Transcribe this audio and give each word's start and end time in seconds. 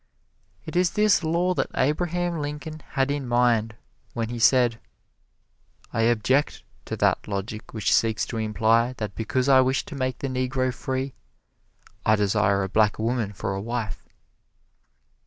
It 0.65 0.75
is 0.75 0.89
this 0.93 1.23
law 1.23 1.53
that 1.53 1.69
Abraham 1.75 2.41
Lincoln 2.41 2.81
had 2.93 3.11
in 3.11 3.27
mind 3.27 3.75
when 4.15 4.29
he 4.29 4.39
said, 4.39 4.79
"I 5.93 6.01
object 6.09 6.63
to 6.85 6.97
that 6.97 7.27
logic 7.27 7.71
which 7.71 7.93
seeks 7.93 8.25
to 8.25 8.37
imply 8.37 8.93
that 8.93 9.13
because 9.13 9.47
I 9.47 9.61
wish 9.61 9.85
to 9.85 9.95
make 9.95 10.17
the 10.17 10.27
negro 10.27 10.73
free, 10.73 11.13
I 12.03 12.15
desire 12.15 12.63
a 12.63 12.67
black 12.67 12.97
woman 12.97 13.31
for 13.31 13.53
a 13.53 13.61
wife." 13.61 14.03